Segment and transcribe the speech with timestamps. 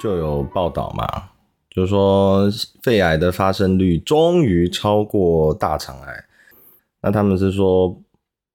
[0.00, 1.04] 就有报道嘛，
[1.68, 2.50] 就是说
[2.82, 6.24] 肺癌的发生率终于超过大肠癌。
[7.02, 8.02] 那他们是说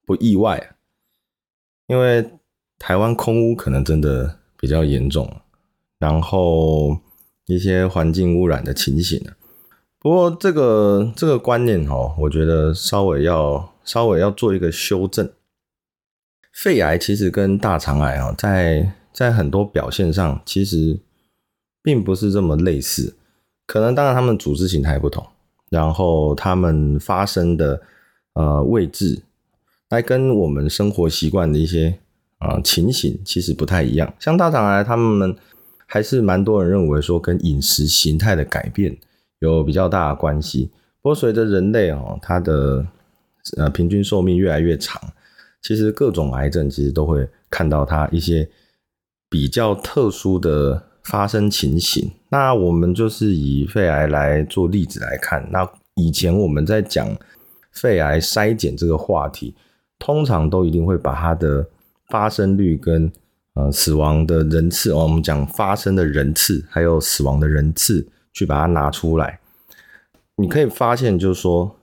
[0.06, 0.76] 不意外，
[1.88, 2.32] 因为
[2.80, 5.32] 台湾空污可能真的比较严重，
[6.00, 6.98] 然后
[7.46, 9.32] 一些环境污染的情形呢。
[10.00, 15.32] 不过这个这个观念哦，我觉得稍微要稍微要做一个修正。
[16.52, 21.00] 肺癌其实跟大肠癌啊，在在很多表现上其实
[21.86, 23.16] 并不是这么类似，
[23.68, 25.24] 可能当然他们组织形态不同，
[25.70, 27.80] 然后他们发生的
[28.34, 29.22] 呃位置，
[29.90, 32.00] 来跟我们生活习惯的一些
[32.40, 34.12] 啊情形其实不太一样。
[34.20, 35.36] 像大肠癌，他们
[35.86, 38.98] 还是蛮多人认为说跟饮食形态的改变。
[39.40, 40.72] 有比较大的关系，
[41.02, 42.88] 不过随着人类哦，它的
[43.58, 45.00] 呃平均寿命越来越长，
[45.62, 48.50] 其实各种癌症其实都会看到它一些
[49.30, 52.12] 比较特殊的发生情形。
[52.30, 55.48] 那我们就是以肺癌来做例子来看。
[55.52, 57.08] 那以前我们在讲
[57.72, 59.56] 肺癌筛检这个话题，
[59.98, 61.66] 通常都一定会把它的
[62.10, 63.12] 发生率跟
[63.54, 68.08] 呃死亡的人次哦，我们讲发生的人次还有死亡的人次。
[68.36, 69.40] 去把它拿出来，
[70.36, 71.74] 你可以发现，就是说，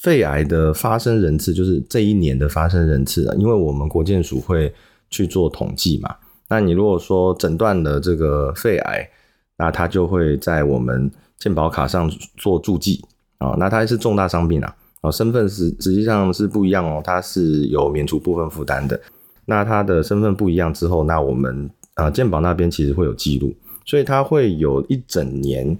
[0.00, 4.74] 肺癌的发生人次，就是这一年的发生人次啊，因为我们国健署会
[5.10, 6.16] 去做统计嘛。
[6.52, 9.08] 那你如果说诊断了这个肺癌，
[9.56, 13.02] 那它就会在我们健保卡上做注记
[13.38, 13.56] 啊。
[13.58, 19.00] 那它是重大伤病啊，哦，身份是实际上是不一样哦，它是有免除部分负担的。
[19.46, 23.54] 那它的身份不一样之后，那我们啊健保那边其实会有记录。
[23.86, 25.74] 所以它会有一整年，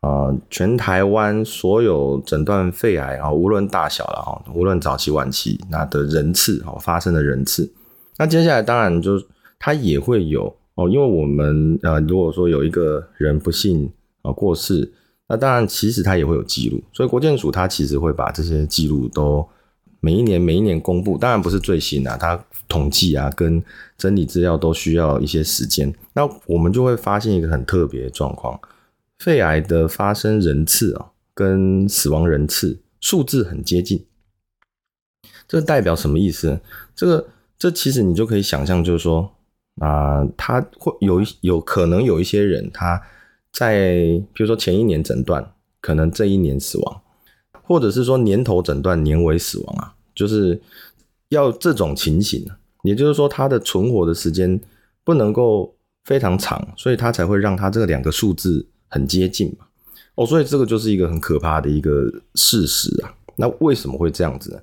[0.00, 7.70] 啊，全台湾所有诊断肺癌啊，无论大小了哈，无论早期晚期，那的人次哦，发生的人次。
[8.16, 9.22] 那接下来当然就
[9.66, 13.90] 它也会有哦，因为我们呃，如果说有一个人不幸
[14.22, 14.92] 啊过世，
[15.26, 19.44] 那当然其实它也会有记录，所以国健署它其实会把这些记录都。
[19.98, 23.60] 每一年每一年公布，当然不是最新的，它统计啊跟
[23.98, 25.92] 整理资料都需要一些时间。
[26.12, 28.60] 那我们就会发现一个很特别的状况：
[29.18, 34.04] 肺癌的发生人次啊，跟死亡人次数字很接近。
[35.48, 36.60] 这代表什么意思？
[36.94, 37.26] 这个
[37.58, 39.32] 这其实你就可以想象，就是说
[39.80, 43.00] 啊，他会有有可能有一些人，他
[43.52, 43.94] 在
[44.32, 47.00] 比如说前一年诊断，可能这一年死亡。
[47.68, 50.62] 或者是说年头诊断年尾死亡啊，就是
[51.30, 52.46] 要这种情形
[52.82, 54.60] 也就是说它的存活的时间
[55.02, 59.66] 不能够非常长，所以它才会让它这两个数字很接近嘛。
[60.14, 63.12] 哦，所以这个就是一个很可怕的一个事实啊。
[63.34, 64.60] 那为什么会这样子呢？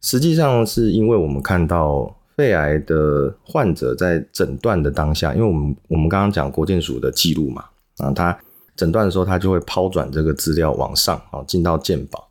[0.00, 7.64] 实际上是因为我们看到肺癌的患者在诊断的当下，因为我们我们刚刚讲国健署的记录嘛，
[7.98, 8.38] 啊，他。
[8.76, 12.28] 诊断的时候，他就会抛转这个资料往上，啊，进到健保。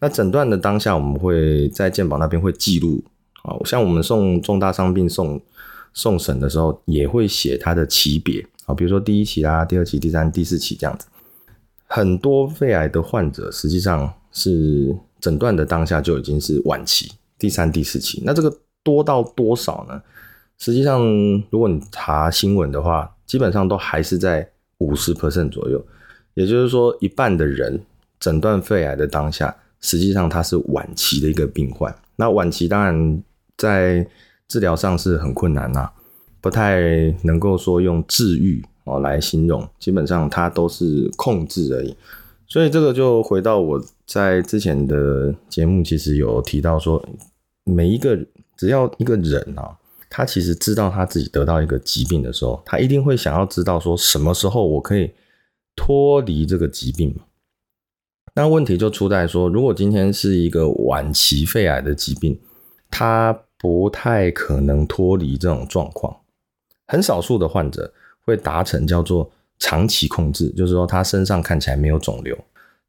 [0.00, 3.02] 那诊断的当下，我们会在健保那边会记录，
[3.42, 5.40] 啊，像我们送重大伤病送
[5.94, 11.06] 送审的时候，也会写它的级别，啊，比如说第一期啊、第二期、第三、第四期这样子。
[11.86, 18.22] 很多肺癌的患者实际上是诊断的当下就已经是晚期，第三、第四期。
[18.26, 20.02] 那这个多到多少呢？
[20.58, 21.02] 实际上，
[21.50, 24.48] 如果你查新闻的话，基本上都还是在。
[24.78, 25.80] 五十 percent 左右，
[26.34, 27.80] 也就是说，一半的人
[28.18, 31.94] 诊断肺癌的当下，实际上他是晚期的一个病患。
[32.16, 33.22] 那晚期当然
[33.56, 34.04] 在
[34.48, 35.88] 治疗上是很困难呐，
[36.40, 36.80] 不太
[37.22, 41.96] 能够说用治愈哦来形容，基本上它都是控制而已。
[42.48, 47.00] 所以这个就回到我在之前的节目，其实有提到说，
[47.62, 48.18] 每一个
[48.62, 49.76] 只要一个人啊。
[50.14, 55.10] 他其实知道他自己得到一个疾病的时候，他一定会想要知道说什么时候我可以
[55.74, 57.18] 脱离这个疾病？
[58.34, 62.38] 那问题就出在说，如果今天是一个晚期肺癌的疾病，
[62.90, 66.14] 他不太可能脱离这种状况。
[66.86, 67.90] 很少数的患者
[68.26, 69.28] 会达成叫做
[69.58, 72.38] 长期控制，就是说他身上看起来没有肿瘤，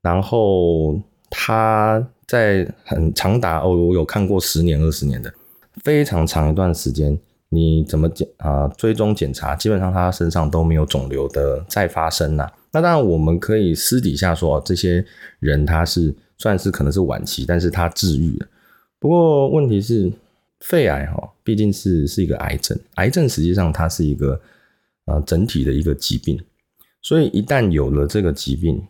[0.02, 1.00] 然后
[1.30, 5.34] 他在很长达哦，我有看过十年、二十年的。
[5.82, 7.18] 非常长一段时间，
[7.50, 12.52] 你怎么检啊追踪检查，基本上他身上都没有肿瘤的再发生呐。
[12.72, 15.04] 那当然我们可以私底下说，这些
[15.40, 18.48] 人他是算是可能是晚期，但是他治愈了。
[19.00, 20.12] 不过问题是，
[20.60, 24.40] 肺癌哈毕竟是是一个癌症，癌症实际上它是一个
[25.06, 26.40] 呃整体的一个疾病，
[27.02, 28.82] 所以一旦有了这个疾病，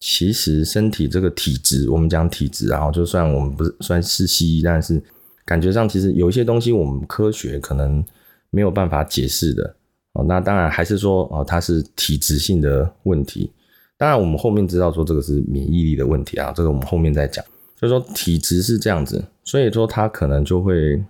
[0.00, 5.02] 其实身体这个体质，我们讲体质，然后就算我们不是算是西医，但是。
[5.50, 8.04] 感觉上其实有一些东西我们科学可能
[8.50, 9.74] 没有办法解释的
[10.12, 10.24] 哦。
[10.28, 13.50] 那当然还是说哦，它是体质性的问题。
[13.98, 17.44] 当然我们后面知道说这个是免疫力的问题啊，这个我们后面再讲。
[17.76, 21.02] 所以说体质是这样子，所以说它可能就会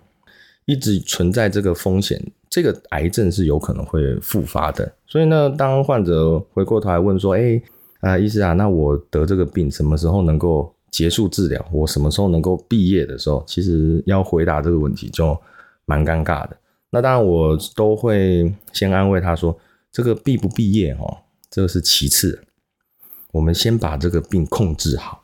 [0.65, 4.91] 一直存在这个风险，这个癌症是有可能会复发的。
[5.05, 7.61] 所以呢，当患者回过头来问说：“哎
[7.99, 15.35] 啊，医师啊，那我得这个病什么时候能够？”结束治疗，我什么时候能够毕业的时候，其实要回答这个问题就
[15.85, 16.57] 蛮尴尬的。
[16.89, 19.57] 那当然，我都会先安慰他说
[19.89, 22.43] ：“这个毕不毕业哦，这个是其次，
[23.31, 25.23] 我们先把这个病控制好。”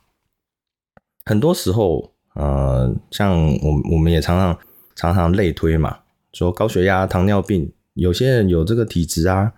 [1.25, 4.58] 很多时候，呃，像我我们也常常
[4.96, 6.00] 常常类推嘛，
[6.31, 9.52] 说高血压、糖尿病，有些人有这个体质啊，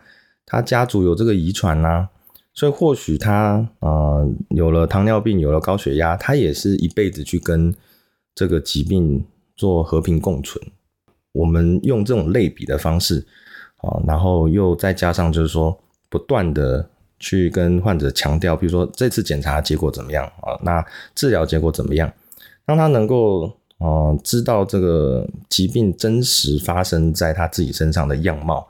[0.47, 2.09] 他家族有这个遗传啊。
[2.59, 7.73] 所以或许他呃有了糖尿病，有了高血压，他也是一辈子去跟
[8.35, 9.25] 这个疾病
[9.55, 10.61] 做和平共存。
[11.31, 13.25] 我们用这种类比的方式
[13.77, 15.79] 啊，然后又再加上就是说
[16.09, 16.85] 不断的
[17.17, 20.85] 去跟患者强调，比如说这次检查结果怎么样啊，那
[21.15, 22.11] 治疗结果怎么样，
[22.65, 28.67] 让他能够呃知道这个疾病真实发生在他自己身上的样貌。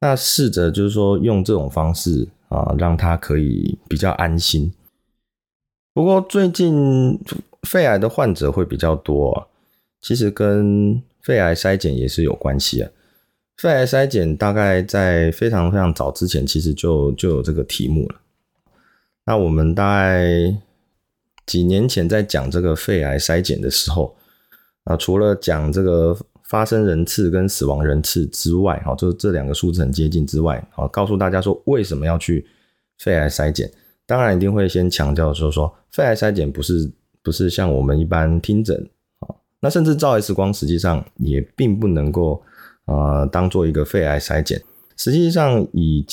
[0.00, 2.26] 那试着就是说用这种方式。
[2.52, 4.70] 啊，让他可以比较安心。
[5.94, 7.18] 不过最近
[7.62, 9.48] 肺癌的患者会比较多，
[10.02, 12.90] 其实跟肺癌筛检也是有关系啊。
[13.56, 18.20] 肺癌筛检大概在非常非常早之前，其实就就有这个题目了。
[19.24, 20.54] 那我们大概
[21.46, 24.14] 几年前在讲这个肺癌筛检的时候，
[24.84, 26.14] 啊，除了讲这个。
[26.52, 32.46] 发生人次跟死亡人次之外，哈，就是这两个数字很接近之外，好，告诉大家说为什么要去
[32.98, 33.72] 肺癌筛检。
[34.04, 38.76] 当然一定会先强调说，说肺癌筛检不是不是像我们一般听诊
[39.20, 42.42] 啊，那甚至照 X 光实际上也并不能够
[42.84, 44.62] 呃当做一个肺癌筛检。
[44.98, 46.04] 实际上以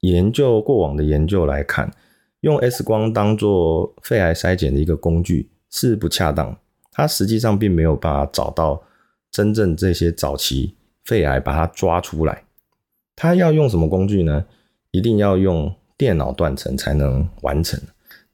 [0.00, 1.92] 研究过往的研究来看，
[2.40, 6.56] 用 X 光当做肺癌筛检的一个工具是不恰当，
[6.90, 8.82] 它实际上并没有办法找到。
[9.32, 10.74] 真正这些早期
[11.04, 12.44] 肺癌把它抓出来，
[13.16, 14.44] 它要用什么工具呢？
[14.90, 17.80] 一定要用电脑断层才能完成。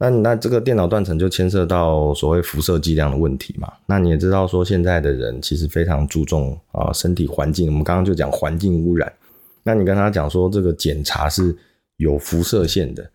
[0.01, 3.73] 那那这个电脑断层就牵涉到所谓辐射剂量的问题嘛。
[3.87, 9.13] 那你也知道说现在的人其实非常注重啊身体环境，我们刚刚就讲环境污染。
[9.63, 11.57] 那你跟他讲说这个检查是
[11.97, 13.09] 有辐射线的。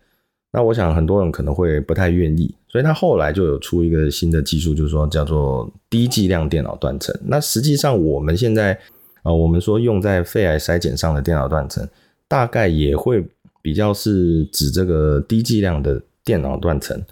[0.56, 7.12] 那我想很多人可能会不太愿意，所以他后来就有出一个新的技术，就是说叫做低剂量电脑断层。
[7.24, 8.78] 那实际上我们现在
[9.24, 11.84] 啊，我们说用在肺癌筛检上的电脑断层，
[12.28, 13.26] 大概也会
[13.62, 17.02] 比较是指这个低剂量的电脑断层。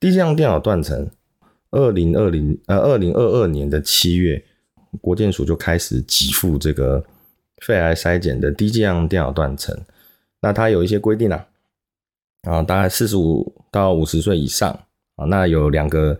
[0.00, 1.06] 低剂量电脑断层，
[1.72, 4.42] 二零二零呃二零二二年的七月，
[5.02, 7.04] 国健署就开始给付这个
[7.60, 9.78] 肺癌筛检的低剂量电脑断层。
[10.40, 11.46] 那它有一些规定啊。
[12.46, 14.70] 啊，大概四十五到五十岁以上
[15.16, 16.16] 啊，那有两个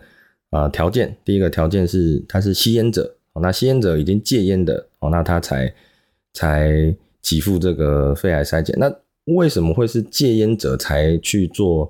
[0.49, 1.15] 啊条件。
[1.23, 5.73] 第一个条件是他是吸烟者，那吸烟者已经戒烟的哦，那他才
[6.33, 6.93] 才
[7.23, 8.75] 给付这个肺癌筛检。
[8.77, 8.93] 那
[9.33, 11.89] 为什么会是戒烟者才去做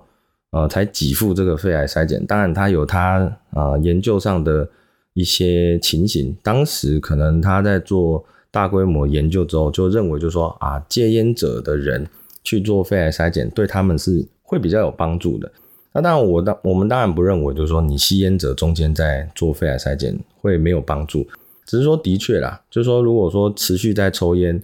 [0.52, 2.24] 呃才给付这个肺癌筛检？
[2.28, 4.70] 当然，他有他啊研究上的
[5.14, 6.38] 一些情形。
[6.44, 12.08] 当时可能他在做大规模研究之后，就认为就说啊戒烟者的人。
[12.48, 15.52] 去做肺癌筛检，对他们是会比较有帮助的。
[15.92, 21.28] 那当然，我当我们当然不认为，就是说你吸烟者中间在做肺癌筛检会没有帮助。
[21.66, 24.64] 只是说，的确啦，就是说，如果说持续在抽烟，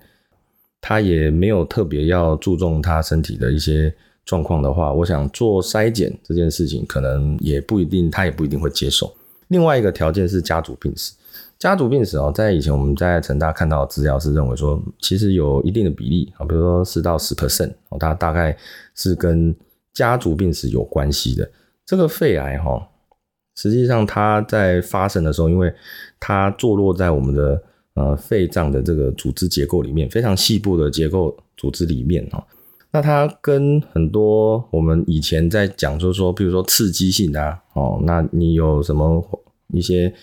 [0.80, 9.14] 他也没有特别要注重他身体的一些状况的话，我想做筛检这件事情，可能也不一定，他也不一定会接受。
[9.50, 11.12] 另外一个条件是家族病史。
[11.64, 18.54] 家族病史哦，在以前我们在成大看到的资料是认为说，其实有一定的比例啊，比如说四到十 percent 哦，它大概
[18.96, 19.56] 是跟
[19.94, 21.50] 家族病史有关系的。
[21.86, 22.86] 这个肺癌哈，
[23.56, 25.74] 实际上它在发生的时候，因为
[26.20, 32.44] 它坐落在我们的呃肺脏的这个组织结构里面，非常细部的结构组织里面哦，
[32.92, 39.26] 那它跟很多我们以前在讲，就是说，比如说刺激性的哦，那你有什么
[39.70, 40.14] 一些。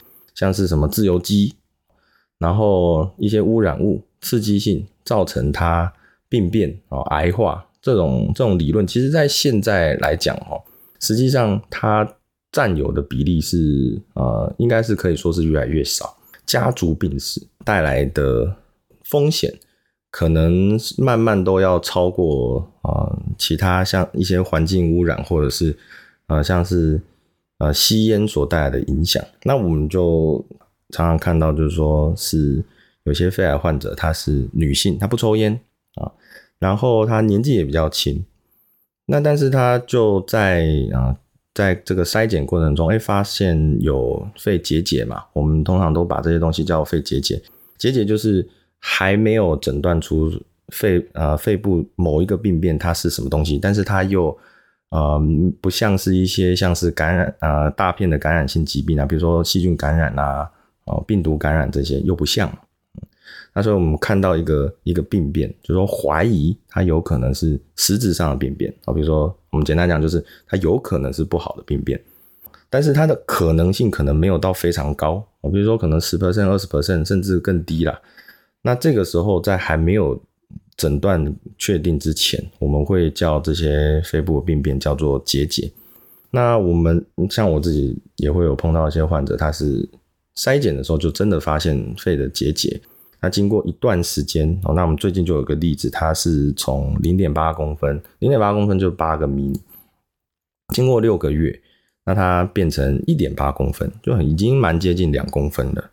[0.41, 1.55] 像是什么自由基，
[2.39, 5.93] 然后一些污染物刺激性造成它
[6.31, 10.63] 病变哦癌化这种这种理论，其实在现在来讲哦，
[10.99, 12.11] 实际上它
[12.51, 16.17] 占有的比例是呃，应该是可以说是越来越少。
[16.47, 18.57] 家族病史带来的
[19.05, 19.55] 风险，
[20.11, 25.77] 可能慢慢都要超过啊其他像一些环境污染，或者是
[26.29, 26.99] 呃像是
[27.61, 29.25] 呃吸烟所带来的影响。
[29.45, 30.45] 那我们就
[30.91, 32.65] 常常看到，就是说是
[33.05, 35.61] 有些肺癌患者，她是女性，她不抽烟
[35.95, 36.11] 啊，
[36.59, 38.25] 然后她年纪也比较轻，
[39.07, 41.17] 那但是她就在啊。
[41.53, 45.25] 在这个筛检过程中，哎，发现有肺结节嘛？
[45.33, 47.43] 我们通常都把这些东西叫肺结节。
[47.77, 48.49] 结节就是
[48.79, 50.31] 还没有诊断出
[50.69, 54.35] 肺呃肺部某一个病变它是什么东西，但是它又
[54.91, 55.21] 呃
[55.61, 60.51] 不像是一些像是感染呃大片的感染性疾病啊，比如说细菌感染啊，
[60.85, 62.51] 哦病毒感染这些又不像。
[63.53, 72.01] 那时候我们看到一个一个病变，就说怀疑它有可能是实质上的病变啊，比如说我们简单讲就是它有可能是不好的病变，
[72.69, 78.01] 但是它的可能性可能没有到非常高啊，比如说可能十 percent、二十 percent 甚至更低啦。
[78.63, 80.21] 那这个时候在还没有
[80.77, 85.71] 诊断确定之前，我们会叫这些肺部病变叫做结节。
[86.31, 89.89] 那我们像我自己也会有碰到一些患者，他是
[90.37, 92.81] 筛检的时候就真的发现肺的结节。
[93.21, 99.53] 那经过一段时间哦，那我们最近就有个例子，它是从零点八公分，零点八公分就八个米，
[100.73, 101.61] 经过六个月，
[102.07, 105.91] 那它变成一点八公分，就已经蛮接近两公分了。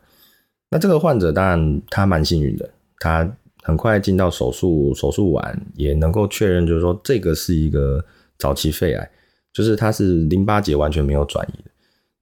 [0.70, 2.70] 那这个患者当然他蛮幸运的，
[3.00, 3.30] 他
[3.68, 8.04] 很快进到手术，手术完也能够确认，就是说这个是一个
[8.36, 9.10] 早期肺癌，
[9.52, 11.64] 就是它是淋巴结完全没有转移，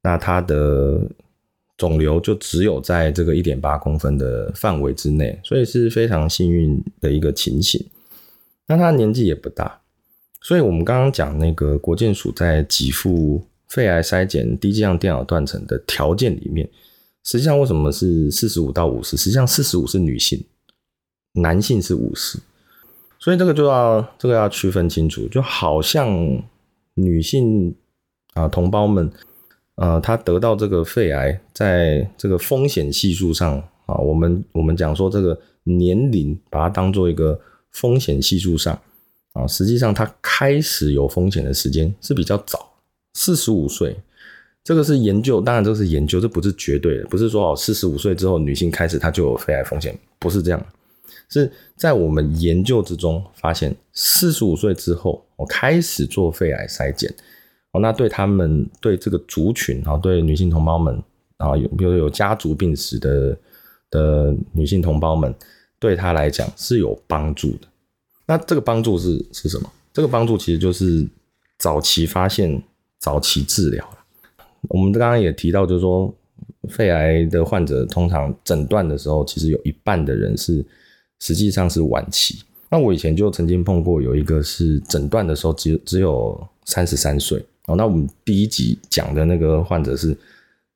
[0.03, 1.01] 那它的。
[1.77, 7.79] 肿瘤就只有在这个一点八公分的范围之内，所以是非常幸运的一个情形。
[8.65, 9.79] 那他年纪也不大，
[10.41, 16.67] 所以我们刚刚讲那个国健署在给付肺癌筛检低剂量电脑断层的条件里面，
[17.23, 19.15] 实际上为什么是四十五到五十？
[19.15, 20.43] 实际上四十五是女性，
[21.37, 22.39] 男性是五十，
[23.17, 26.41] 所以这个就要这个要区分清楚，就好像
[26.93, 27.73] 女性
[28.33, 29.11] 啊同胞们。
[29.79, 37.39] 呃，她得到这个肺癌，在这个风险系数上啊，我们我们讲说这个年龄，把它当做一个
[37.69, 38.73] 风险系数上
[39.33, 42.67] 啊，实际上他开始有风险的时间是比较早，
[43.13, 43.95] 四十五岁，
[44.63, 50.65] 这个是研究，当然这是研究，这不是绝对的，不是说哦，四十五岁之后女性开始她就有肺癌风险，不是这样，
[51.29, 57.13] 是在我们研究之中发现，四十五岁之后我开始做肺癌筛检。
[57.71, 61.03] 哦那对他们对这个族群啊，对女性同胞们
[61.37, 63.37] 啊，有比如有家族病史的
[63.91, 65.33] 的女性同胞们，
[65.77, 67.67] 对她来讲是有帮助的。
[68.25, 69.69] 那这个帮助是是什么？
[69.93, 71.07] 这个帮助其实就是
[71.59, 72.61] 早期发现、
[72.99, 73.87] 早期治疗
[74.69, 76.13] 我们刚刚也提到，就是说
[76.69, 80.65] 肺癌的患者通常诊断的时候，其实有一半的人是
[81.19, 82.43] 实际上是晚期。
[82.69, 87.43] 那我以前就曾经碰过，有一个是诊断的时候只只有三十三岁。
[87.67, 90.17] 哦，那我们第一集讲的那个患者是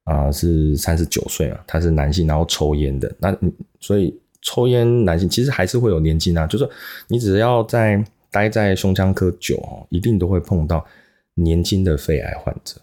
[0.03, 3.13] 啊，是三十九岁啊，他是男性，然后抽烟的。
[3.19, 3.37] 那
[3.79, 6.69] 所以抽烟男性其实还是会有年纪啊，就是
[7.07, 10.85] 你只要在待在胸腔科久哦，一定都会碰到
[11.35, 12.75] 年轻的肺癌患者。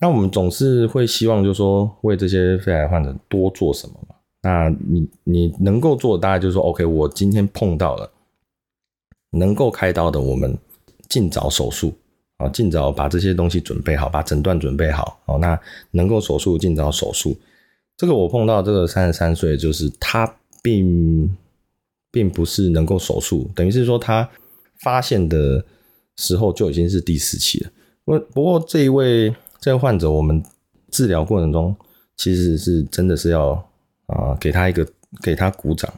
[0.00, 4.13] 那我们总是会希望，就是说为这些肺癌患者多做什么嘛？
[4.44, 8.08] 那你你能够做的，大概就是说，OK，我今天碰到了
[9.30, 10.56] 能够开刀的，我们
[11.08, 11.92] 尽早手术。
[12.36, 15.20] 啊，尽早把这些东西准备好，把诊断准备好。
[15.26, 15.56] 哦，那
[15.92, 17.36] 能够手术尽早手术。
[17.96, 21.32] 这个我碰到这个三十三岁，就是他并
[22.10, 24.28] 并不是能够手术，等于是说他
[24.80, 25.64] 发现的
[26.16, 27.70] 时候就已经是第四期了。
[28.04, 30.42] 不不过这一位这位患者，我们
[30.90, 31.74] 治疗过程中
[32.16, 33.64] 其实是真的是要
[34.06, 34.86] 啊给他一个
[35.22, 35.92] 给他鼓掌。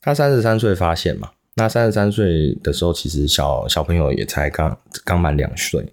[0.00, 1.30] 他三十三岁发现嘛。
[1.54, 5.86] 那三十三岁的时候，其实小小朋友也才刚刚满两岁，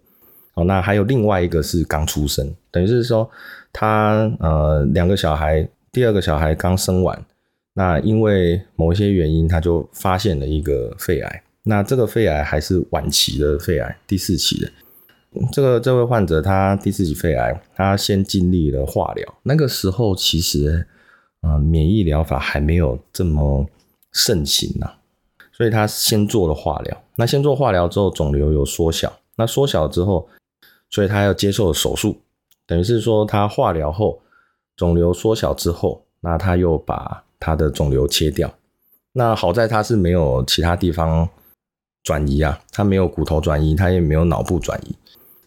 [0.54, 3.30] 哦，那还有另外一个是刚出生，等于是说
[3.74, 7.26] 他呃两个小孩，第二个小孩刚生完，
[7.74, 14.72] 那因为某一些原因，他就发现了一个肺癌，那这个肺癌还是晚期的肺癌，第四期的。
[15.52, 20.88] 这个这位患者他第四期肺癌，他先经历了化疗，那个时候其实
[21.42, 23.66] 啊免疫疗法还没有这么
[24.12, 24.94] 盛行呐。
[25.52, 30.30] 所以他先做了化疗，那先做化疗之后，肿瘤有缩小，那缩小之后，
[30.90, 32.22] 所以他要接受手术，
[32.66, 34.22] 等于是说他化疗后，
[34.78, 38.54] 肿瘤缩小之后，那他又把他的肿瘤切掉，
[39.12, 41.28] 那好在他是没有其他地方
[42.04, 44.96] 转移啊，他没有骨头转移，他也没有脑部转移。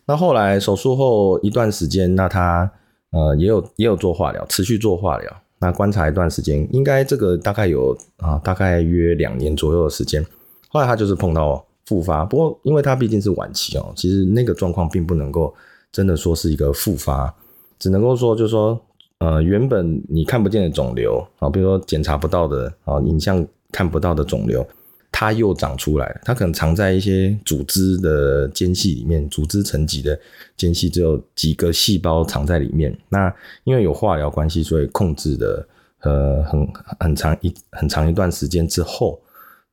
[0.05, 2.71] 那后来手术后一段时间，那他
[3.13, 5.43] 呃也有也有做化疗，持续做化疗。
[5.63, 10.27] 那观察一段时间，应该这个大概有啊，大概约两年左右的时间。
[10.69, 15.55] 后来他就是碰到复发，不过因为他毕竟是晚期哦，其实那个状况并不能够
[15.93, 17.33] 真的说是一个复发，
[17.79, 18.77] 只能够说就是说，
[19.19, 24.67] 呃，原本你看不见的肿瘤啊，比如说检查不到的啊，影像看不到的肿瘤。
[25.15, 30.19] 它又长出来了，它可能藏在一些组织的间隙里面，组织层级的
[30.57, 32.97] 间隙只有几个细胞藏在里面。
[33.11, 33.33] 那
[33.65, 35.69] 因为有化疗关系，所以控制的
[36.01, 36.67] 呃很
[36.99, 39.21] 很长一很长一段时间之后，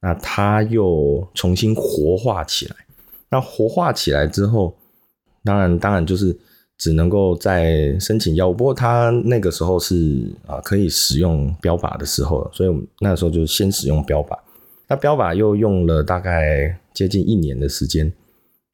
[0.02, 2.76] 那它又重新活化起来。
[3.30, 4.76] 那活化起来之后，
[5.44, 6.38] 当然当然就是
[6.78, 8.54] 只能够再申请药物。
[8.54, 14.38] 不过它那个时候是啊可以使用标靶的时候，所以我们那时候就先使用标靶。
[14.90, 18.12] 那标靶又用了大概接近一年的时间，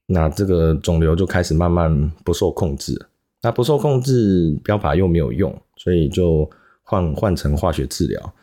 [0.07, 3.07] 那这个肿瘤就开始慢慢不受控制。
[3.41, 6.49] 那不受控制，标靶又没有用，所以就
[6.81, 8.33] 换换成化学治疗。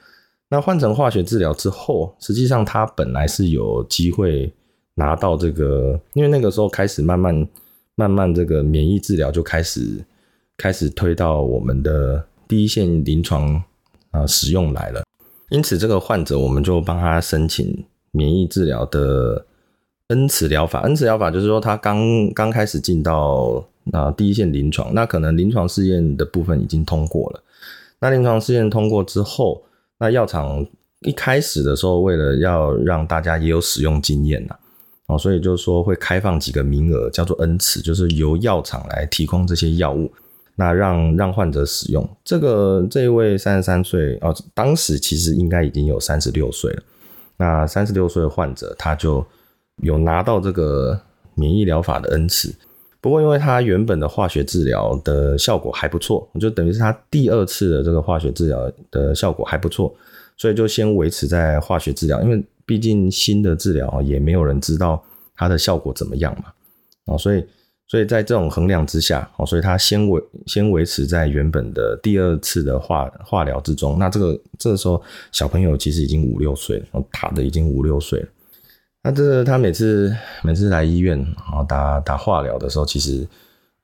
[0.49, 4.53] 那换成化学治疗之后，实际上他本来是有机会
[4.95, 7.49] 拿到这个，因为那个时候开始慢慢
[7.95, 10.05] 慢慢这个免疫治疗就开始
[10.57, 13.61] 开始推到我们的第一线临床
[14.11, 15.03] 啊使用来了。
[15.53, 19.45] 因此，这个患者我们就帮他申请免疫治疗的
[20.07, 20.81] 恩慈疗法。
[20.81, 27.43] 恩慈疗法就是说，他刚刚开始进到啊第一线临床，那可能临床试验的部分已经通过了。
[28.01, 29.63] 那临床试验通过之后，
[29.99, 30.67] 那药厂
[31.01, 34.57] 一开始的时候，为了要让大家也有使用经验呐，
[35.09, 40.11] 哦，所以就是说会开放几个名额，叫做恩慈，就是由药厂来提供这些药物。
[40.55, 46.83] 那让让患者使用这个这一位三十三岁哦，当时其实应该已经有三十六岁了。
[47.39, 49.25] 那三十六岁的患者，他就
[49.79, 51.01] 有拿到这个
[51.35, 52.55] 免疫疗法的恩赐。
[53.01, 59.93] 不过，因为他原本的化学治疗的效果还不错，就等于是他第二次的这个化学治疗的效果还不错，
[60.37, 62.23] 所以就先维持在化学治疗。
[62.23, 65.03] 因为毕竟新的治疗也没有人知道
[65.35, 66.53] 它的效果怎么样嘛，
[67.07, 67.43] 哦，所以。
[67.93, 73.99] 所以在这种衡量之下，哦，所以他先维先维持在原本的第二次的化化疗之中。
[73.99, 78.29] 那这个这个时候，小朋友其实已经五六岁了，打的已经五六岁了。
[79.03, 80.11] 那这个他每次
[80.43, 83.29] 每次来医院，然后打打化疗的时候，其实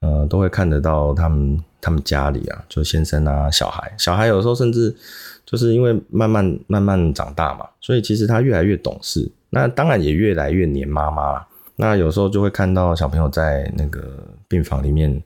[0.01, 4.97] 呃都会看得到他们他们家里啊，就先生啊小孩，小孩有时候甚至
[5.45, 11.48] 就是因为慢慢慢慢长大嘛，所以其实他越来越懂事，那当然也越来越黏妈妈了。
[11.81, 14.03] 那有时候就会看到小朋友在那个
[14.49, 15.23] 病房里面，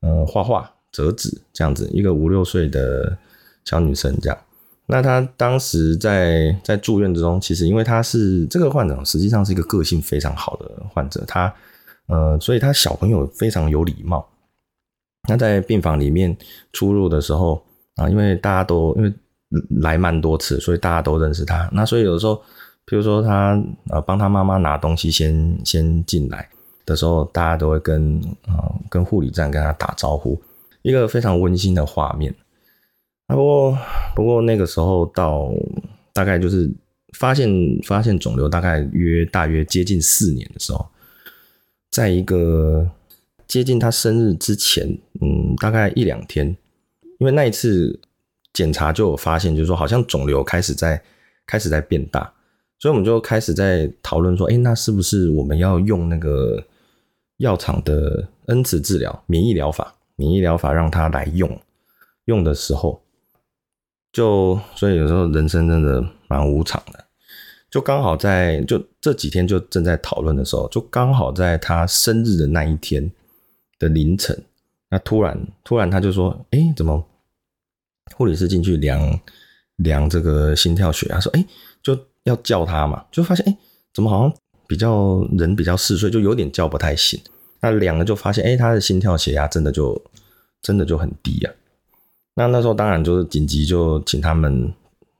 [0.00, 3.14] 呃，画画、折纸这样子，一个五六岁的
[3.66, 4.38] 小女生这样。
[4.86, 11.54] 那她当时在在住院之中，其实因为她是这个患者，实际上是一个个性非常好的患者，她
[12.06, 14.26] 呃，所以她小朋友非常有礼貌。
[15.28, 16.34] 那在病房里面
[16.72, 17.62] 出入的时候
[17.96, 19.12] 啊，因为大家都因为
[19.82, 21.68] 来蛮多次，所以大家都认识他。
[21.74, 22.40] 那所以有的时候。
[22.90, 23.56] 比如说他
[23.88, 26.48] 呃帮他妈妈拿东西先先进来
[26.84, 30.42] 的时候，大家都会跟啊跟护理站跟他打招呼，
[30.82, 32.34] 一个非常温馨的画面。
[33.28, 33.78] 不过
[34.16, 35.52] 不过那个时候到
[36.12, 36.68] 大概就是
[37.16, 37.48] 发现
[37.86, 40.84] 发现肿瘤大概约大约接近四年的时候，
[41.92, 42.90] 在一个
[43.46, 46.48] 接近他生日之前，嗯，大概一两天，
[47.20, 48.00] 因为那一次
[48.52, 51.00] 检查就有发现，就是说好像肿瘤开始在
[51.46, 52.32] 开始在变大。
[52.80, 56.64] 所以我们就开始在讨论说，哎，那是不是我们要用那个
[57.36, 61.60] 药厂的恩慈治疗、免疫疗法、免疫疗法让他来用？
[62.24, 63.02] 用的时候，
[64.12, 67.04] 就所以有时候人生真的蛮无常的。
[67.70, 73.12] 就刚好在就这几天就正在讨论的时候，就刚好在他生日的那一天
[73.78, 74.42] 的凌晨，
[74.88, 77.06] 那突然突然他就说，哎，怎么
[78.16, 79.20] 护理师进去量
[79.76, 81.44] 量这个心跳血压，说，哎，
[81.82, 81.94] 就。
[82.24, 83.56] 要叫他嘛，就发现哎，
[83.94, 84.32] 怎么好像
[84.66, 87.18] 比较人比较嗜睡，就有点叫不太醒。
[87.60, 90.00] 那两个就发现哎，他的心跳血压真的就
[90.62, 91.52] 真的就很低啊。
[92.34, 94.72] 那那时候当然就是紧急就请他们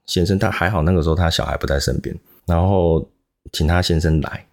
[0.05, 3.07] 先生，他还好那个时候他小孩不在身边，然后
[3.51, 4.45] 请他先生来，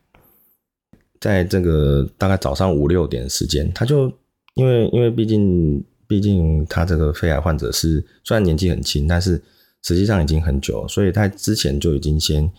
[1.21, 4.11] 在这个大概早上五六点时间，他就
[4.55, 9.43] 因为因为毕竟毕竟他这个肺癌患者是虽然年纪很轻，但是。
[9.83, 12.51] 实际上已经很久，所以他之前就已经先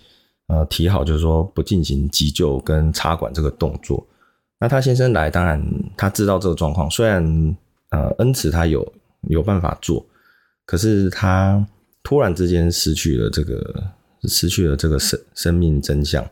[0.48, 4.06] 呃提好，就是说不进行急救跟插管这个动作。
[4.60, 5.64] 那他先生来，当然
[5.96, 7.56] 他知道这个状况，虽然
[7.92, 8.94] 呃恩慈他有
[9.30, 10.06] 有办法做，
[10.66, 11.66] 可是他
[12.04, 13.84] 突然之间失去了这个
[14.24, 16.28] 失去了这个生生命真相，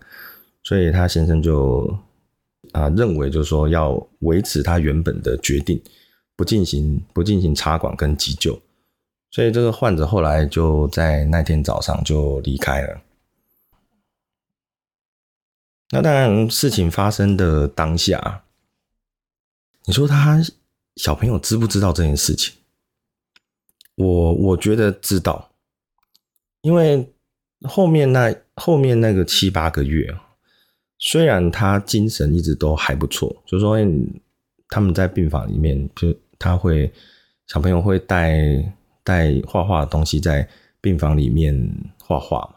[0.63, 1.97] 所以他先生就
[2.73, 5.81] 啊认为，就是说要维持他原本的决定，
[6.35, 8.59] 不进行不进行插管跟急救，
[9.29, 13.01] 所以这个患者后来就在那天早上就离开了。
[15.89, 18.43] 那当然，事情发生的当下，
[19.85, 20.41] 你说他
[20.97, 22.55] 小朋友知不知道这件事情？
[23.95, 25.51] 我我觉得知道，
[26.61, 27.09] 因为
[27.61, 30.13] 后面那后面那个七八个月
[30.99, 33.77] 虽然他精神一直都还不错，就说
[34.67, 36.91] 他们在病房里面，就他会
[37.47, 38.37] 小朋友会带
[39.07, 40.45] 带画画的东西在
[40.81, 41.55] 病房里面
[42.03, 42.55] 画画嘛。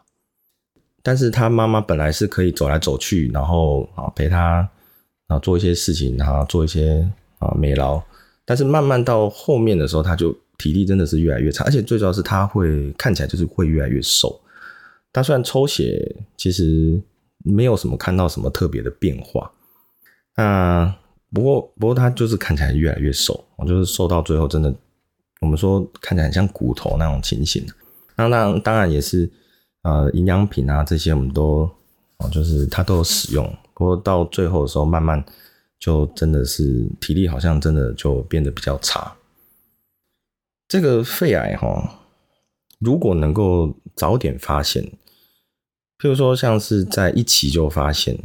[1.01, 4.69] 但是他妈妈本来是可以走来走去，然后啊陪他
[5.29, 7.09] 啊做一些事情，然后做一些
[7.39, 8.03] 啊美劳。
[8.45, 14.41] 但是慢慢到后面的时候，他就体力真的是越来越差，而且最主要是他会看起来就是会越来越瘦。
[15.13, 17.01] 他虽然抽血，其实
[17.45, 19.51] 没有什么看到什么特别的变化。
[20.37, 20.95] 那
[21.33, 24.75] 不过不过他就是看起来越来越瘦，我就是瘦到最后真的，
[25.41, 27.67] 我们说看起来很像骨头那种情形。
[28.17, 29.31] 那那当然也是。
[29.83, 31.61] 呃，营养品啊，这些我们都
[32.19, 33.51] 哦，就是它都有使用。
[33.73, 35.25] 不过到最后的时候，慢慢
[35.79, 39.17] 就真的是体力好像真的就变得比较差。
[40.69, 42.03] 这个肺癌哈，
[42.79, 44.85] 如果能够早点发现，
[45.99, 48.19] 譬如说像是在一期就发现，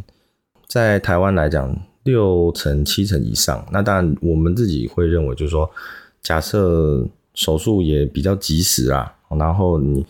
[0.67, 1.73] 在台湾来讲，
[2.03, 3.65] 六成七成以上。
[3.71, 5.71] 那当然，我们自己会认为，就是说，
[6.25, 10.05] 假设手术也比较及时啊，然后你。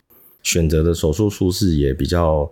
[0.45, 2.47] 选择的手术术式也比较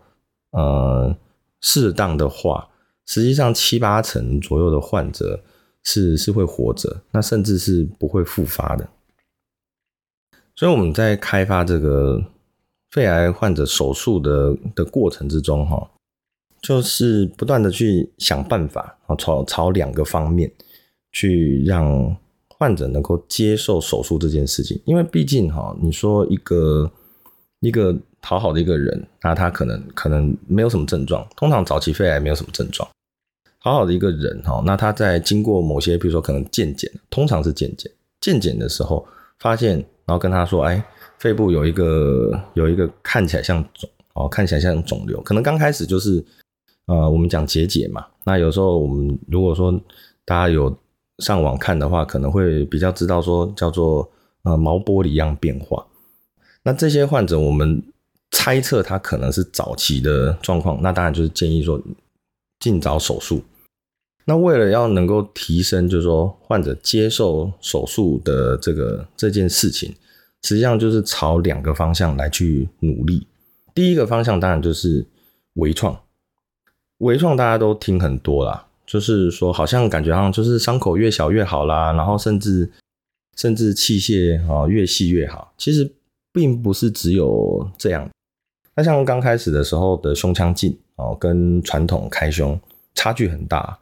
[0.49, 1.15] 呃
[1.61, 2.67] 适当的话，
[3.05, 5.43] 实际上七八成左右的患者
[5.83, 8.89] 是是会活着，那甚至是不会复发的。
[10.55, 12.19] 所以我们在开发这个
[12.89, 15.91] 肺癌患者手术的的过程之中，哈，
[16.59, 20.51] 就是不断的去想办法啊，朝朝两个方面
[21.11, 22.17] 去让
[22.63, 26.89] 患者能够接受手术这件事情，因为毕竟哈，你说一个。
[27.63, 32.85] 一个好好的一个人，那他可能可能没有什么症状，通常早期肺癌没有什么症状。
[33.59, 39.07] 好好的一个人哈，那他在经过某些，比如说可能健检，通常是健检，健检的时候
[39.39, 40.85] 发现，然后跟他说，哎，
[41.19, 46.21] 肺部有一个有一个看起来像肿哦，看起来像肿瘤，可能刚开始就是
[46.87, 48.05] 呃，我们讲结节嘛。
[48.25, 49.71] 那有时候我们如果说
[50.25, 50.77] 大家有
[51.19, 54.09] 上网看的话，可能会比较知道说叫做
[54.43, 55.85] 呃毛玻璃样变化。
[56.63, 57.83] 那这些患者，我们
[58.31, 61.81] 猜测他可能是早期的状况，那当然就是建议说
[62.59, 63.43] 尽早手术。
[64.25, 69.93] 那为了要能够提升，就是说患者接受手术的这个这件事情，
[70.43, 73.27] 实际上就是朝两个方向来去努力。
[73.75, 75.05] 第一个方向当然就是
[75.55, 75.99] 微创，
[76.99, 82.71] 微创大家都听很多啦，就是说好像感觉好像就是伤口越小越好啦，然后甚至
[83.35, 85.91] 甚至器械啊越细越好，其实。
[86.35, 88.09] 并不是只有这样，
[88.75, 92.59] 那像刚开始的时候的胸腔镜哦，跟传统开胸
[92.95, 93.77] 差距很大。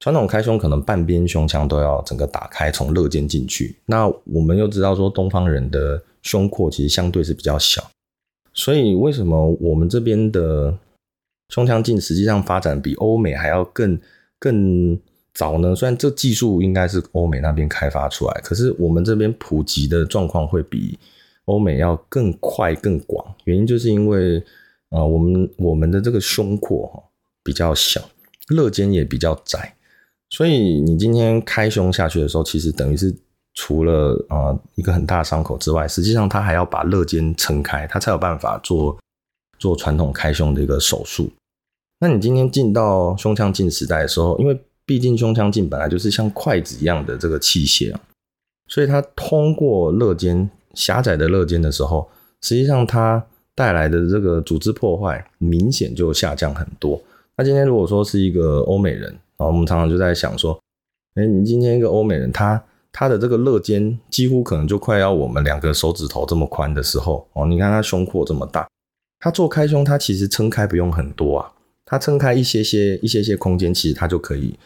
[0.00, 3.74] 传统开胸可能半边胸腔都要整个打开，从肋间进去。
[3.86, 7.82] 那我们又知道说，东方人的胸廓其实相对是比较小，
[8.52, 10.76] 所以为什么我们这边的
[11.48, 13.98] 胸腔镜实际上发展比欧美还要更
[14.38, 14.98] 更
[15.32, 15.74] 早呢？
[15.74, 20.98] 虽然这技术应该是欧美那边开发出来，可是我们这边普及的状况会比。
[21.46, 24.42] 欧美要更快更广，原因就是因为，
[24.88, 27.02] 呃，我们我们的这个胸廓哈
[27.42, 28.00] 比较小，
[28.48, 29.74] 肋间也比较窄，
[30.30, 33.14] 所以你今天开胸下去的时候，其实等于是
[33.52, 38.96] 除了啊一个很大的伤口之外，实际上它还要把肋间撑开，它才有办法做
[39.58, 41.30] 做传统开胸的一个手术。
[42.04, 48.00] 那你今天进到胸腔镜时代的时候，因为毕竟胸腔镜本来就是像筷子一样的这个器械啊，
[48.68, 50.50] 所以它通过肋间。
[50.74, 52.08] 狭窄的肋间的时候，
[52.42, 57.00] 实际上它带来的这个组织破坏明显就下降很多。
[57.36, 60.58] 那今天如果说是一个欧美人啊，我们常常就在想说，
[61.14, 62.60] 哎，你今天一个欧美人，他
[62.92, 68.68] 他的这个肋间几乎可能就快要我们两个手指头这么宽的时候哦，你看他胸廓这么大，
[69.20, 71.52] 他做开胸，他其实撑开不用很多啊，
[71.84, 74.58] 它撑开一些些一些些空间，其实它就可以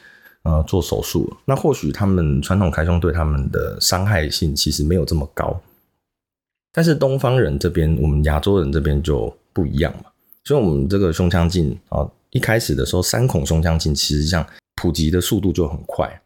[0.42, 1.33] 呃做手术。
[1.44, 5.61] 那或许他们传统开胸对他们的伤害性其实没有这么高。
[6.72, 10.11] 但是东方人这边，我们亚洲人这边就不一样嘛。
[10.44, 16.22] 所以，我们这个胸腔镜啊，一开始的时候，三孔胸腔镜其实像普及的速度就很快。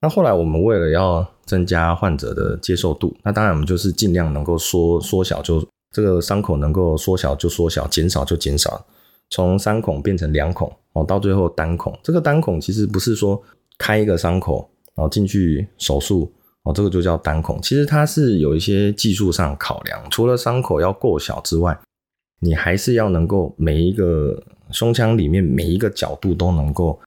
[0.00, 8.84] 那后来，我们为了要增加患者的接受度，那当然我们就是尽量能够缩缩小，就这个伤口能够缩小就缩小，减少就减少，
[9.30, 11.98] 从三孔变成两孔哦，到最后单孔。
[12.02, 13.42] 这个单孔其实不是说
[13.78, 17.60] 开一个伤口然后进去手术哦，这个就叫单孔。
[17.60, 21.78] 其实它是有一些技术上考量，除了伤口要够小之外，
[22.40, 26.98] 你还是要能够每一个胸腔里面每一个角度都能够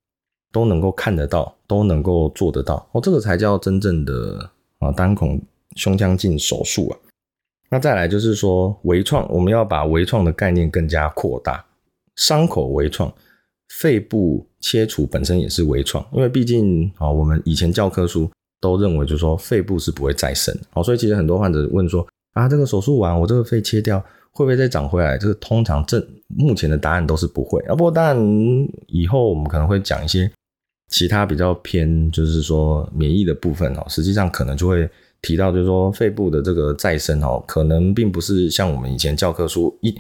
[0.52, 5.42] 都能够看得到，都能够做得到哦，这个才叫真正的啊单孔
[5.76, 6.98] 胸腔镜手术啊。
[7.70, 11.64] 那再来就是说微创，我们要把微创的概念更加扩大。
[12.20, 13.12] 伤口微创，
[13.70, 18.30] 肺部切除本身也是微创，因为毕竟啊，我们以前教科书
[18.60, 24.00] 都认为就是说肺部是不会再生，哦，所以其实很多患者问说啊，这个手术完我这个肺切掉
[24.32, 25.18] 会不会再长回来？
[25.18, 27.74] 这个通常正目前的答案都是不会啊。
[27.74, 28.18] 不过当然
[28.88, 30.30] 以后我们可能会讲一些
[30.90, 34.88] 其他比较偏就是说免疫的部分哦，实际上可能就会。
[35.22, 39.94] 提到就是说，肺部的这个再生哦，可能并不是像我们以前教科书一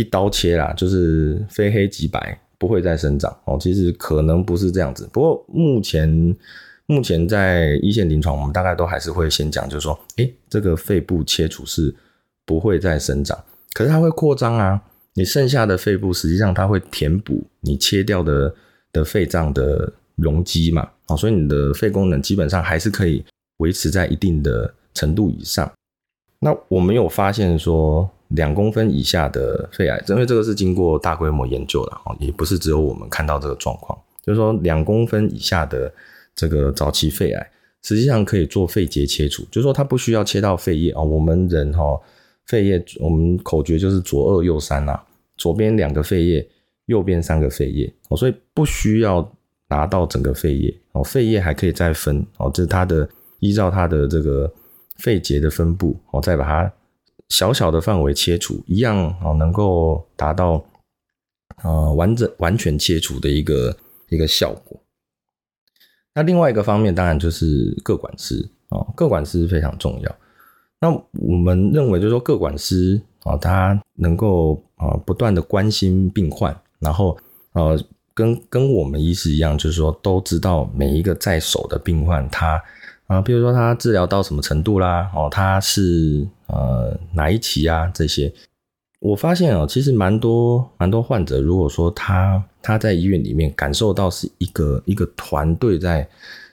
[0.00, 3.58] 一刀切啦，就是非黑即白，不会再生长哦。
[3.60, 5.08] 其实可能不是这样子。
[5.12, 6.36] 不过目前
[6.86, 11.94] 目前在一线临床，我们大概都还是会先讲，就是说，诶，这个肺部切除是
[12.44, 13.38] 不会再生长，
[13.72, 14.82] 可是它会扩张啊。
[15.14, 18.54] 你剩下的肺部实际上它会填补你切掉的
[18.92, 23.24] 的肺脏的容积嘛，哦，所以你的肺功能基本上还是可以。
[23.60, 25.70] 维持在一定的程度以上，
[26.38, 35.92] 那我们有发现说两公分以下的肺癌，因为这个是经过大规模研究的哦，也不是只有我们看到这个状况，就是说两公分以下的
[36.34, 37.50] 这个早期肺癌，
[37.82, 41.00] 实际上可以做肺结切除，就是说它不需要切到肺叶啊。
[41.00, 42.00] 我们人哈
[42.46, 44.98] 肺叶，我们口诀就是左二右三呐，
[45.36, 46.48] 左边两个肺叶，
[46.86, 49.32] 右边三个肺叶哦，所以不需要
[49.68, 53.08] 拿到整个肺叶哦，肺叶还可以再分哦，这是它的。
[53.42, 54.52] 依照它的这个
[54.98, 56.70] 肺结的分布，哦，再把它
[57.30, 60.62] 小小的范围切除，一样哦，能够达到
[61.62, 63.74] 呃完整完全切除的一个
[64.10, 64.78] 一个效果。
[66.14, 70.16] 那另外一个方面，当然就是各管师哦，各管师非常重要。
[70.80, 77.16] 那我们认为，就是说各管师啊，他能够啊不断的关心病患，然后
[77.52, 77.78] 呃
[78.12, 82.60] 跟跟我们医师一样，就是说都知道每一个在手的病患他。
[83.06, 85.10] 啊，比如说他治疗到什么程度啦？
[85.14, 87.90] 哦，他是呃哪一期啊？
[87.94, 88.32] 这些
[89.00, 96.08] 我发现哦，其实蛮多蛮多患者，如果说他他在医院里面感受到是一个一个团队在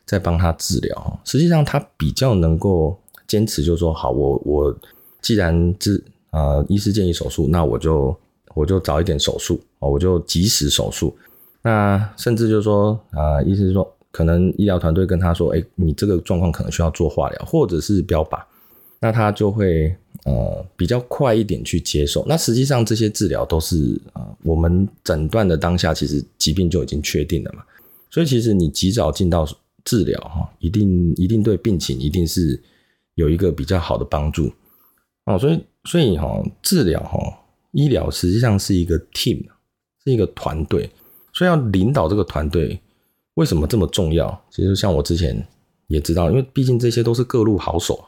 [0.06, 4.78] 在帮他治疗，实际上他比较能够坚持，就说好，我我
[5.22, 8.16] 既然治啊，医师建议手术，那我就
[8.54, 11.16] 我就早一点手术哦，我就及时手术。
[11.62, 13.94] 那甚至就是说啊，意思是说。
[14.10, 18.42] 可能医疗团队跟他说：“哎，你这个状况可能需要做化疗，或者是标靶。”
[19.00, 22.26] 那他就会呃比较快一点去接受。
[22.28, 27.64] 那实际上这些治疗都是啊，我们诊断的当下，其实疾病就已经确定了嘛。
[28.10, 29.48] 所以其实你及早进到
[29.84, 32.62] 治疗哈，一定一定对病情一定是
[33.16, 34.52] 有一个比较好的帮助
[35.26, 35.38] 哦。
[35.38, 37.20] 所以所以哈，治疗哈，
[37.72, 39.46] 医疗实际上是一个 team，
[40.04, 40.90] 是一个团队，
[41.34, 42.80] 所以要领导这个团队。
[43.36, 44.46] 为什么这么重要？
[44.50, 45.48] 其实像我之前
[45.86, 48.04] 也知道，因为毕竟这些都是各路好手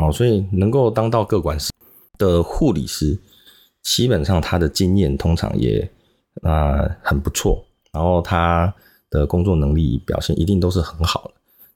[0.00, 1.70] 哦，所以能够当到各管师
[2.16, 3.18] 的护理师，
[3.82, 5.90] 基本上他的经验通常也
[6.42, 8.72] 啊很不错，然后他
[9.10, 11.32] 的工作能力表现一定都是很好的。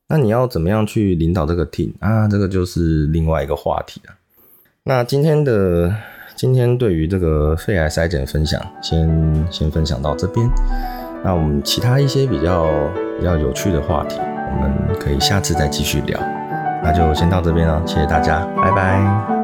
[0.09, 2.29] 那你要怎么样去领导这个 team 啊？
[2.29, 4.15] 这个就是另外一个话题了。
[4.85, 5.95] 那今天的
[6.37, 10.49] 今天对于这个肺癌筛检分享，先先分享到这边。
[11.25, 12.67] 那我们其他一些比较
[13.19, 16.34] 比较有趣的话题，我们可以下次再继续聊。
[16.85, 19.44] 那就先到这边了，谢谢大家，拜拜。